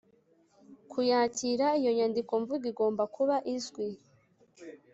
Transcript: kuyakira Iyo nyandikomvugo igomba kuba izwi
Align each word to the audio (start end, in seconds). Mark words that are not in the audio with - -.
kuyakira 0.91 1.67
Iyo 1.79 1.91
nyandikomvugo 1.97 2.65
igomba 2.71 3.03
kuba 3.15 3.35
izwi 3.55 3.87